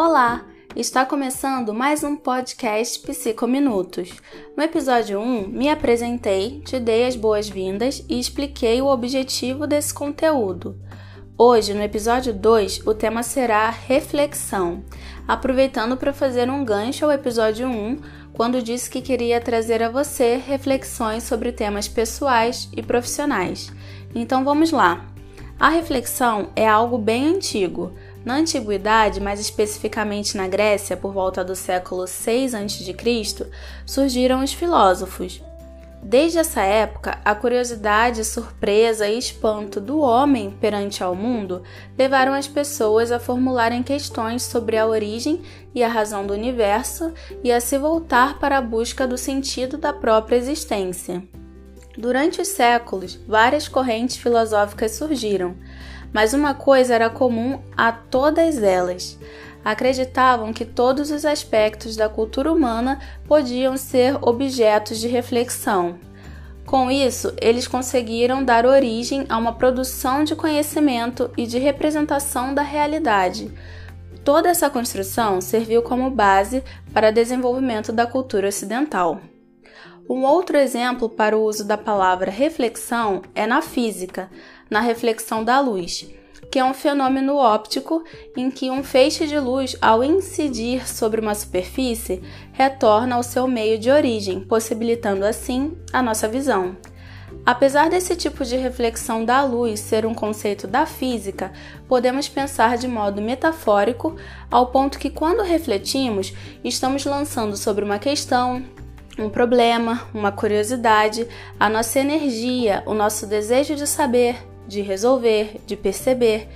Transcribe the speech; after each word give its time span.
Olá! 0.00 0.44
Está 0.76 1.04
começando 1.04 1.74
mais 1.74 2.04
um 2.04 2.14
podcast 2.14 3.00
Psicominutos. 3.00 4.10
No 4.56 4.62
episódio 4.62 5.18
1, 5.18 5.48
me 5.48 5.68
apresentei, 5.68 6.60
te 6.60 6.78
dei 6.78 7.04
as 7.04 7.16
boas-vindas 7.16 8.04
e 8.08 8.20
expliquei 8.20 8.80
o 8.80 8.86
objetivo 8.86 9.66
desse 9.66 9.92
conteúdo. 9.92 10.78
Hoje, 11.36 11.74
no 11.74 11.82
episódio 11.82 12.32
2, 12.32 12.86
o 12.86 12.94
tema 12.94 13.24
será 13.24 13.70
reflexão, 13.70 14.84
aproveitando 15.26 15.96
para 15.96 16.12
fazer 16.12 16.48
um 16.48 16.64
gancho 16.64 17.04
ao 17.04 17.10
episódio 17.10 17.66
1, 17.66 17.98
quando 18.32 18.62
disse 18.62 18.88
que 18.88 19.02
queria 19.02 19.40
trazer 19.40 19.82
a 19.82 19.90
você 19.90 20.36
reflexões 20.36 21.24
sobre 21.24 21.50
temas 21.50 21.88
pessoais 21.88 22.68
e 22.72 22.84
profissionais. 22.84 23.72
Então 24.14 24.44
vamos 24.44 24.70
lá! 24.70 25.08
A 25.60 25.70
reflexão 25.70 26.50
é 26.54 26.68
algo 26.68 26.96
bem 26.96 27.34
antigo. 27.34 27.92
Na 28.28 28.34
antiguidade, 28.34 29.22
mais 29.22 29.40
especificamente 29.40 30.36
na 30.36 30.46
Grécia, 30.46 30.94
por 30.98 31.14
volta 31.14 31.42
do 31.42 31.56
século 31.56 32.06
6 32.06 32.54
a.C., 32.54 33.50
surgiram 33.86 34.44
os 34.44 34.52
filósofos. 34.52 35.42
Desde 36.02 36.36
essa 36.36 36.60
época, 36.60 37.18
a 37.24 37.34
curiosidade, 37.34 38.22
surpresa 38.26 39.08
e 39.08 39.16
espanto 39.16 39.80
do 39.80 40.00
homem 40.00 40.50
perante 40.60 41.02
ao 41.02 41.14
mundo 41.14 41.62
levaram 41.96 42.34
as 42.34 42.46
pessoas 42.46 43.10
a 43.10 43.18
formularem 43.18 43.82
questões 43.82 44.42
sobre 44.42 44.76
a 44.76 44.86
origem 44.86 45.40
e 45.74 45.82
a 45.82 45.88
razão 45.88 46.26
do 46.26 46.34
universo 46.34 47.14
e 47.42 47.50
a 47.50 47.62
se 47.62 47.78
voltar 47.78 48.38
para 48.38 48.58
a 48.58 48.62
busca 48.62 49.06
do 49.06 49.16
sentido 49.16 49.78
da 49.78 49.94
própria 49.94 50.36
existência. 50.36 51.22
Durante 51.96 52.42
os 52.42 52.48
séculos, 52.48 53.18
várias 53.26 53.66
correntes 53.66 54.18
filosóficas 54.18 54.92
surgiram, 54.92 55.56
mas 56.12 56.32
uma 56.32 56.54
coisa 56.54 56.94
era 56.94 57.10
comum 57.10 57.60
a 57.76 57.92
todas 57.92 58.62
elas. 58.62 59.18
Acreditavam 59.64 60.52
que 60.52 60.64
todos 60.64 61.10
os 61.10 61.24
aspectos 61.24 61.96
da 61.96 62.08
cultura 62.08 62.52
humana 62.52 62.98
podiam 63.26 63.76
ser 63.76 64.16
objetos 64.22 64.98
de 64.98 65.08
reflexão. 65.08 65.98
Com 66.64 66.90
isso, 66.90 67.32
eles 67.40 67.66
conseguiram 67.66 68.44
dar 68.44 68.66
origem 68.66 69.24
a 69.28 69.38
uma 69.38 69.54
produção 69.54 70.22
de 70.22 70.36
conhecimento 70.36 71.30
e 71.36 71.46
de 71.46 71.58
representação 71.58 72.52
da 72.52 72.62
realidade. 72.62 73.50
Toda 74.22 74.50
essa 74.50 74.68
construção 74.68 75.40
serviu 75.40 75.82
como 75.82 76.10
base 76.10 76.62
para 76.92 77.08
o 77.08 77.12
desenvolvimento 77.12 77.90
da 77.90 78.06
cultura 78.06 78.48
ocidental. 78.48 79.20
Um 80.08 80.24
outro 80.24 80.56
exemplo 80.56 81.08
para 81.08 81.36
o 81.36 81.42
uso 81.42 81.64
da 81.64 81.76
palavra 81.76 82.30
reflexão 82.30 83.22
é 83.34 83.46
na 83.46 83.60
física, 83.60 84.30
na 84.70 84.80
reflexão 84.80 85.42
da 85.44 85.60
luz, 85.60 86.08
que 86.50 86.58
é 86.58 86.64
um 86.64 86.74
fenômeno 86.74 87.36
óptico 87.36 88.02
em 88.36 88.50
que 88.50 88.70
um 88.70 88.82
feixe 88.82 89.26
de 89.26 89.38
luz, 89.38 89.76
ao 89.80 90.02
incidir 90.02 90.88
sobre 90.88 91.20
uma 91.20 91.34
superfície, 91.34 92.22
retorna 92.52 93.16
ao 93.16 93.22
seu 93.22 93.46
meio 93.46 93.78
de 93.78 93.90
origem, 93.90 94.40
possibilitando 94.40 95.24
assim 95.24 95.76
a 95.92 96.02
nossa 96.02 96.26
visão. 96.26 96.76
Apesar 97.44 97.88
desse 97.90 98.16
tipo 98.16 98.44
de 98.44 98.56
reflexão 98.56 99.24
da 99.24 99.42
luz 99.42 99.80
ser 99.80 100.06
um 100.06 100.14
conceito 100.14 100.66
da 100.66 100.86
física, 100.86 101.52
podemos 101.86 102.28
pensar 102.28 102.76
de 102.76 102.88
modo 102.88 103.20
metafórico, 103.20 104.16
ao 104.50 104.66
ponto 104.66 104.98
que, 104.98 105.10
quando 105.10 105.42
refletimos, 105.42 106.32
estamos 106.64 107.04
lançando 107.04 107.56
sobre 107.56 107.84
uma 107.84 107.98
questão, 107.98 108.64
um 109.18 109.28
problema, 109.28 110.08
uma 110.14 110.32
curiosidade, 110.32 111.26
a 111.58 111.68
nossa 111.68 111.98
energia, 111.98 112.82
o 112.86 112.94
nosso 112.94 113.26
desejo 113.26 113.74
de 113.74 113.86
saber, 113.86 114.36
de 114.68 114.82
resolver, 114.82 115.60
de 115.66 115.76
perceber, 115.76 116.48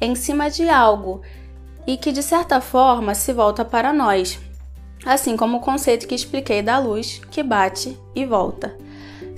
em 0.00 0.14
cima 0.14 0.50
de 0.50 0.68
algo 0.68 1.22
e 1.86 1.96
que 1.96 2.10
de 2.10 2.22
certa 2.22 2.60
forma 2.60 3.14
se 3.14 3.32
volta 3.32 3.64
para 3.64 3.92
nós, 3.92 4.40
assim 5.04 5.36
como 5.36 5.58
o 5.58 5.60
conceito 5.60 6.08
que 6.08 6.14
expliquei 6.14 6.62
da 6.62 6.78
luz 6.78 7.20
que 7.30 7.42
bate 7.42 7.96
e 8.14 8.26
volta. 8.26 8.76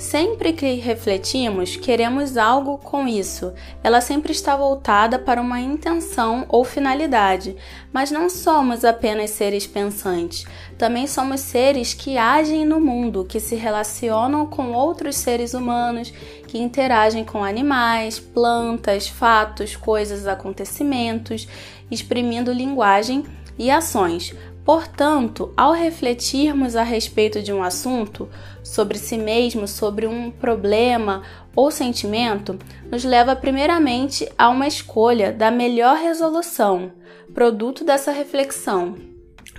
Sempre 0.01 0.55
que 0.55 0.77
refletimos, 0.77 1.77
queremos 1.77 2.39
algo 2.39 2.79
com 2.79 3.07
isso. 3.07 3.53
Ela 3.85 4.01
sempre 4.01 4.33
está 4.33 4.57
voltada 4.57 5.19
para 5.19 5.43
uma 5.43 5.61
intenção 5.61 6.47
ou 6.49 6.65
finalidade, 6.65 7.55
mas 7.93 8.11
não 8.11 8.31
somos 8.31 8.83
apenas 8.83 9.29
seres 9.29 9.67
pensantes. 9.67 10.47
Também 10.79 11.07
somos 11.07 11.41
seres 11.41 11.93
que 11.93 12.17
agem 12.17 12.65
no 12.65 12.81
mundo, 12.81 13.27
que 13.27 13.39
se 13.39 13.57
relacionam 13.57 14.47
com 14.47 14.73
outros 14.73 15.17
seres 15.17 15.53
humanos, 15.53 16.11
que 16.47 16.57
interagem 16.57 17.23
com 17.23 17.45
animais, 17.45 18.19
plantas, 18.19 19.07
fatos, 19.07 19.77
coisas, 19.77 20.27
acontecimentos, 20.27 21.47
exprimindo 21.91 22.51
linguagem 22.55 23.23
e 23.59 23.71
ações. 23.71 24.35
Portanto, 24.65 25.53
ao 25.57 25.73
refletirmos 25.73 26.77
a 26.77 26.83
respeito 26.83 27.43
de 27.43 27.53
um 27.53 27.63
assunto, 27.63 28.29
sobre 28.63 28.99
si 28.99 29.17
mesmo, 29.17 29.67
sobre 29.67 30.07
um 30.07 30.31
problema 30.31 31.23
ou 31.57 31.71
sentimento, 31.71 32.59
nos 32.91 33.05
leva 33.05 33.35
primeiramente 33.35 34.31
a 34.37 34.49
uma 34.49 34.69
escolha 34.69 35.33
da 35.33 35.51
melhor 35.51 35.97
resolução, 35.97 36.93
produto 37.35 37.85
dessa 37.85 38.13
reflexão, 38.13 38.97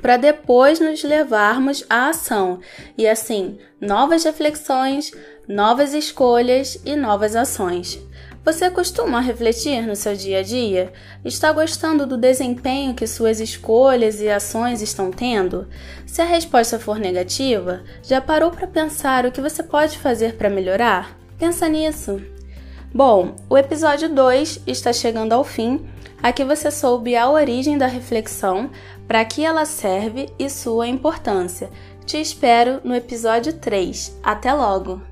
para 0.02 0.18
depois 0.18 0.80
nos 0.80 1.04
levarmos 1.04 1.84
à 1.90 2.10
ação 2.10 2.60
e 2.98 3.08
assim 3.08 3.58
novas 3.80 4.24
reflexões, 4.24 5.12
novas 5.48 5.94
escolhas 5.94 6.80
e 6.86 6.96
novas 6.96 7.36
ações. 7.36 8.00
Você 8.44 8.72
costuma 8.72 9.20
refletir 9.20 9.86
no 9.86 9.96
seu 9.96 10.16
dia 10.16 10.40
a 10.40 10.42
dia? 10.42 10.92
Está 11.24 11.52
gostando 11.52 12.08
do 12.08 12.18
desempenho 12.18 12.96
que 12.96 13.06
suas 13.06 13.40
escolhas 13.40 14.20
e 14.20 14.30
ações 14.30 14.82
estão 14.82 15.12
tendo? 15.12 15.68
Se 16.08 16.24
a 16.24 16.26
resposta 16.26 16.80
for 16.80 16.98
negativa, 16.98 17.84
já 18.02 18.20
parou 18.20 18.50
para 18.50 18.66
pensar 18.66 19.28
o 19.28 19.32
que 19.32 19.40
você 19.40 19.62
pode 19.62 20.00
fazer 20.00 20.38
para 20.38 20.50
melhorar? 20.50 21.16
Pensa 21.38 21.70
nisso. 21.70 22.20
Bom, 22.92 23.36
o 23.48 23.56
episódio 23.56 24.10
2 24.10 24.62
está 24.66 24.92
chegando 24.92 25.34
ao 25.34 25.44
fim. 25.44 25.86
Aqui 26.22 26.44
você 26.44 26.72
soube 26.72 27.16
a 27.16 27.30
origem 27.30 27.78
da 27.78 27.86
reflexão, 27.86 28.72
para 29.08 29.24
que 29.24 29.46
ela 29.46 29.66
serve 29.66 30.30
e 30.40 30.50
sua 30.50 30.88
importância. 30.88 31.70
Te 32.08 32.20
espero 32.20 32.82
no 32.84 32.96
episódio 32.96 33.54
3. 33.54 34.20
Até 34.24 34.52
logo! 34.52 35.11